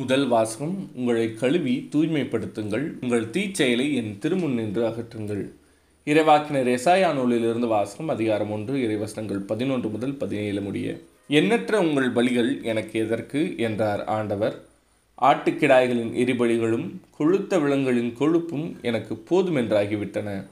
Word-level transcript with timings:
முதல் 0.00 0.28
வாசகம் 0.28 0.90
உங்களை 0.94 1.34
கழுவி 1.34 1.88
தூய்மைப்படுத்துங்கள். 1.92 2.92
உங்கள் 3.00 3.24
தீச்செயலை 3.24 3.94
என் 3.94 4.18
திருமுன் 4.20 4.54
நின்று 4.54 4.88
அகற்றுங்கள். 4.88 5.50
இறைவாக்கினர் 6.04 6.68
எசாயா 6.68 7.14
நூலிலிருந்து 7.14 7.66
வாசகம் 7.66 8.08
அதிகாரம் 8.08 8.50
ஒன்று 8.50 8.74
இறைவசனங்கள் 8.74 9.38
பதினொன்று 9.38 9.88
முதல் 9.88 10.14
பதினேழு 10.14 10.60
முடிய 10.60 10.98
எண்ணற்ற 11.28 11.80
உங்கள் 11.80 12.12
பலிகள் 12.12 12.62
எனக்கு 12.62 13.00
எதற்கு? 13.00 13.54
என்றார் 13.56 14.04
ஆண்டவர். 14.04 14.62
ஆட்டுக்கிடாய்களின் 15.22 16.14
எரிபலிகளும் 16.14 16.90
கொழுத்த 17.18 17.62
விலங்குகளின் 17.62 18.16
கொழுப்பும் 18.18 18.80
எனக்கு 18.82 19.22
போதுமென்றாகிவிட்டன. 19.30 20.46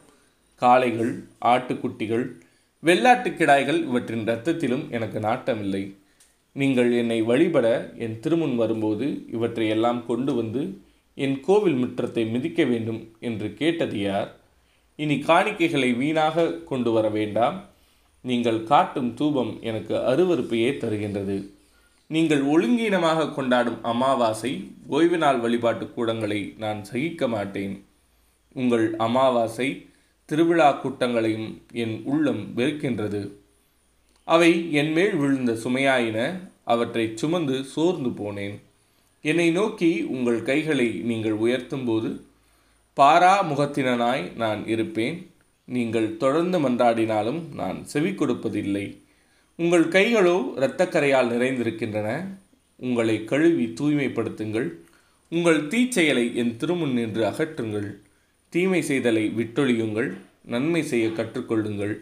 காளைகள் 0.54 1.22
ஆட்டுக்குட்டிகள் 1.44 2.28
வெள்ளாட்டுக் 2.84 3.36
கிடாய்கள் 3.36 3.82
இவற்றின் 3.82 4.24
இரத்தத்திலும் 4.24 4.90
எனக்கு 4.90 5.20
நாட்டமில்லை. 5.20 5.94
நீங்கள் 6.60 6.90
என்னை 6.92 7.18
வழிபட 7.22 7.66
என் 8.04 8.18
திருமுன் 8.20 8.54
வரும்போது 8.54 9.06
இவற்றை 9.30 9.66
எல்லாம் 9.68 10.00
கொண்டு 10.06 10.32
வந்து 10.34 10.62
என் 11.14 11.36
கோவில் 11.40 11.76
முற்றத்தை 11.82 12.22
மிதிக்க 12.30 12.64
வேண்டும் 12.64 13.00
என்று 13.20 13.48
கேட்டது 13.54 13.98
யார்? 14.00 14.30
இனி 14.96 15.16
காணிக்கைகளை 15.28 15.90
வீணாக 15.96 16.46
கொண்டு 16.70 16.90
வர 16.92 17.06
வேண்டாம். 17.08 17.56
நீங்கள் 18.24 18.60
காட்டும் 18.62 19.10
தூபம் 19.14 19.52
எனக்கு 19.62 19.94
அருவருப்பையே 20.10 20.70
தருகின்றது. 20.82 21.36
நீங்கள் 22.10 22.42
ஒழுங்கீனமாக 22.44 23.28
கொண்டாடும் 23.34 23.78
அமாவாசை 23.82 24.52
ஓய்வு 24.86 25.18
நாள் 25.18 25.40
வழிபாட்டு 25.40 25.86
கூடங்களை 25.96 26.40
நான் 26.58 26.80
சகிக்க 26.84 27.28
மாட்டேன். 27.28 27.74
உங்கள் 28.52 28.86
அமாவாசை 28.96 29.68
திருவிழா 30.28 30.70
கூட்டங்களையும் 30.82 31.50
என் 31.72 31.96
உள்ளம் 32.04 32.42
வெறுக்கின்றது. 32.56 33.22
அவை 34.28 34.52
என் 34.72 34.92
மேல் 34.92 35.14
விழுந்த 35.16 35.52
சுமையாயின 35.64 36.18
அவற்றை 36.74 37.04
சுமந்து 37.20 37.56
சோர்ந்து 37.74 38.10
போனேன். 38.20 38.56
என்னை 39.24 39.48
நோக்கி 39.50 39.90
உங்கள் 40.14 40.42
கைகளை 40.42 40.88
நீங்கள் 41.10 41.36
உயர்த்தும்போது 41.44 42.10
பாரா 42.96 43.34
முகத்தினனாய் 43.50 44.24
நான் 44.36 44.60
இருப்பேன். 44.66 45.18
நீங்கள் 45.68 46.16
தொடர்ந்து 46.16 46.58
மன்றாடினாலும் 46.64 47.40
நான் 47.54 47.78
செவி 47.84 48.10
கொடுப்பதில்லை. 48.10 48.86
உங்கள் 49.58 49.86
கைகளோ 49.94 50.36
இரத்தக்கரையால் 50.56 51.32
நிறைந்திருக்கின்றன. 51.32 52.08
உங்களை 52.76 53.16
கழுவி 53.24 53.66
தூய்மைப்படுத்துங்கள். 53.80 54.68
உங்கள் 55.32 55.60
தீச்செயலை 55.72 56.24
என் 56.34 56.54
திருமுன் 56.60 56.94
நின்று 56.98 57.22
அகற்றுங்கள். 57.24 57.88
தீமை 58.52 58.80
செய்தலை 58.90 59.24
விட்டொழியுங்கள். 59.40 60.10
நன்மை 60.44 60.82
செய்ய 60.82 61.06
கற்றுக்கொள்ளுங்கள். 61.08 61.94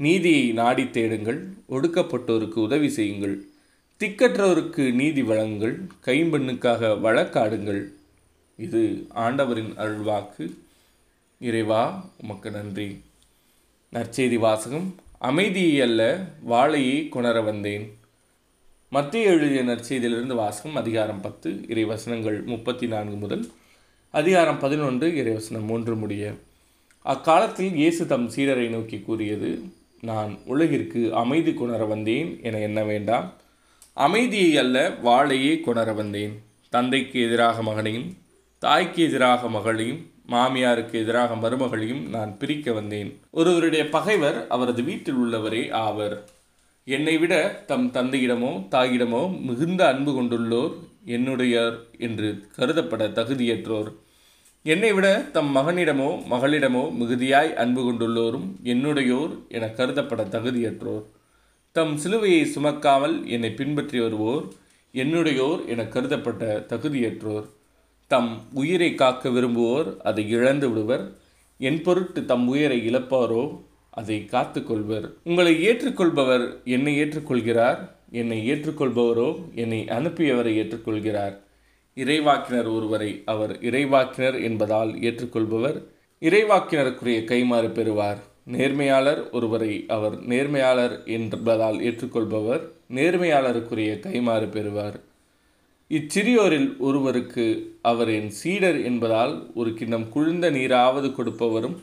நீதியை 0.00 0.46
நாடி 0.52 0.84
தேடுங்கள். 0.90 1.40
ஒடுக்கப்பட்டோருக்கு 1.68 2.58
உதவி 2.68 2.88
செய்யுங்கள். 2.88 3.36
திக்கற்றோருக்கு 4.00 4.92
நீதி 4.92 5.22
வழங்குங்கள் 5.22 5.76
கைம்பெண்ணுக்காக 6.04 6.88
வழக்காடுங்கள். 7.04 7.84
இது 8.56 9.06
ஆண்டவரின் 9.14 9.72
அருள்வாக்கு. 9.78 10.50
இறைவா 11.38 12.08
உமக்கு 12.22 12.50
நன்றி. 12.50 13.00
நற்செய்தி 13.92 14.38
வாசகம். 14.38 14.94
அமைதியை 15.18 15.80
அல்ல 15.80 16.28
வாழையை 16.50 17.08
கொணர 17.08 17.44
வந்தேன். 17.44 17.98
மத்திய 18.90 19.30
எழுதிய 19.30 19.62
நற்செய்தியிலிருந்து 19.62 20.34
வாசகம் 20.34 20.76
அதிகாரம் 20.76 21.20
பத்து 21.20 21.50
இறைவசனங்கள் 21.50 22.44
முப்பத்தி 22.44 22.86
நான்கு 22.86 23.16
முதல் 23.16 23.48
அதிகாரம் 24.10 24.58
பதினொன்று 24.58 25.08
இறைவசனம் 25.08 25.66
மூன்று 25.66 25.96
முடிய. 25.96 26.34
அக்காலத்தில் 27.02 27.74
இயேசு 27.74 28.06
தம் 28.06 28.30
சீடரை 28.30 28.68
நோக்கி 28.68 29.00
கூறியது 29.00 29.62
நான் 30.00 30.38
உலகிற்கு 30.44 31.14
அமைதி 31.14 31.50
கொணர 31.50 31.88
வந்தேன் 31.88 32.38
என 32.42 32.58
எண்ண 32.58 32.84
வேண்டாம். 32.84 33.44
அமைதியை 34.04 34.56
அல்ல 34.62 34.78
வாழையே 35.04 35.52
கொணர 35.60 35.94
வந்தேன். 35.94 36.32
தந்தைக்கு 36.72 37.18
எதிராக 37.26 37.62
மகனையும் 37.62 38.08
தாய்க்கு 38.58 39.00
எதிராக 39.02 39.48
மகளையும் 39.48 40.00
மாமியாருக்கு 40.30 40.96
எதிராக 41.02 41.34
மருமகளையும் 41.34 42.02
நான் 42.08 42.32
பிரிக்க 42.38 42.72
வந்தேன். 42.72 43.10
ஒருவருடைய 43.30 43.88
பகைவர் 43.88 44.38
அவரது 44.48 44.82
வீட்டில் 44.82 45.14
உள்ளவரே 45.14 45.62
ஆவர். 45.70 46.16
என்னை 46.84 47.16
விட 47.18 47.34
தம் 47.66 47.88
தந்தையிடமோ 47.94 48.52
தாயிடமோ 48.70 49.22
மிகுந்த 49.40 49.88
அன்பு 49.88 50.12
கொண்டுள்ளோர் 50.12 50.74
என்னுடையர் 51.06 51.76
என்று 51.98 52.30
கருதப்பட 52.58 53.08
தகுதியற்றோர். 53.18 53.90
என்னை 54.62 54.92
விட 54.92 55.08
தம் 55.32 55.56
மகனிடமோ 55.56 56.10
மகளிடமோ 56.30 56.84
மிகுதியாய் 57.00 57.54
அன்பு 57.54 57.82
கொண்டுள்ளோரும் 57.82 58.48
என்னுடையோர் 58.64 59.34
என 59.48 59.66
கருதப்பட 59.66 60.22
தகுதியற்றோர். 60.36 61.04
தம் 61.76 61.94
சிலுவையை 62.02 62.42
சுமக்காமல் 62.54 63.16
என்னை 63.26 63.50
பின்பற்றி 63.50 63.98
வருவோர். 64.00 64.44
என்னுடையோர் 64.94 65.62
என 65.66 65.82
கருதப்பட்ட 65.94 66.42
தகுதியற்றோர். 66.68 67.46
தம் 68.10 68.30
உயிரை 68.52 68.88
காக்க 68.94 69.28
விரும்புவோர் 69.28 69.88
அதை 70.02 70.22
இழந்து 70.30 70.66
விடுவர். 70.70 71.04
என் 71.60 71.82
பொருட்டு 71.82 72.20
தம் 72.24 72.46
உயிரை 72.48 72.78
இழப்பாரோ 72.90 73.42
அதை 73.90 74.24
காத்து 74.24 74.60
கொள்வர். 74.64 75.06
உங்களை 75.24 75.52
ஏற்றுக்கொள்பவர் 75.68 76.46
என்னை 76.64 76.94
ஏற்றுக்கொள்கிறார். 77.02 77.80
என்னை 78.10 78.38
ஏற்றுக்கொள்பவரோ 78.52 79.28
என்னை 79.54 79.80
அனுப்பியவரை 79.98 80.54
ஏற்றுக்கொள்கிறார். 80.62 81.36
இறைவாக்கினர் 81.96 82.70
ஒருவரை 82.76 83.10
அவர் 83.26 83.52
இறைவாக்கினர் 83.68 84.38
என்பதால் 84.42 84.92
ஏற்றுக்கொள்பவர். 85.02 85.78
இறைவாக்கினருக்குரிய 86.22 87.20
கைமாறு 87.32 87.70
பெறுவார். 87.72 88.22
நேர்மையாளர் 88.46 89.20
ஒருவரை 89.36 89.72
அவர் 89.94 90.16
நேர்மையாளர் 90.30 90.94
என்பதால் 91.16 91.78
ஏற்றுக்கொள்பவர் 91.86 92.62
நேர்மையாளருக்குரிய 92.96 93.92
கைமாறு 94.04 94.46
பெறுவார். 94.56 94.96
இச்சிறியோரில் 95.90 96.68
ஒருவருக்கு 96.86 97.46
அவர் 97.90 98.10
என் 98.18 98.30
சீடர் 98.40 98.78
என்பதால் 98.90 99.34
ஒரு 99.60 99.70
கிண்ணம் 99.78 100.06
குளிர்ந்த 100.14 100.46
நீராவது 100.50 101.08
கொடுப்பவரும் 101.18 101.76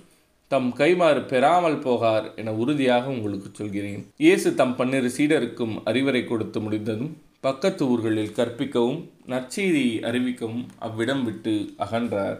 தம் 0.51 0.69
கைமாறு 0.79 1.21
பெறாமல் 1.31 1.77
போகார் 1.85 2.25
என 2.41 2.53
உறுதியாக 2.61 3.05
உங்களுக்கு 3.15 3.49
சொல்கிறேன். 3.59 4.01
இயேசு 4.23 4.49
தம் 4.61 4.75
பன்னிரு 4.75 5.09
சீடருக்கும் 5.17 5.75
அறிவுரை 5.91 6.21
கொடுத்து 6.25 6.59
முடிந்ததும் 6.59 7.13
பக்கத்து 7.47 7.83
ஊர்களில் 7.93 8.35
கற்பிக்கவும் 8.37 9.01
நற்செய்தியை 9.33 9.95
அறிவிக்கவும் 10.09 10.65
அவ்விடம் 10.87 11.23
விட்டு 11.23 11.55
அகன்றார். 11.85 12.39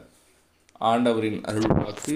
ஆண்டவரின் 0.91 1.41
அருள்வாக்கு 1.49 2.15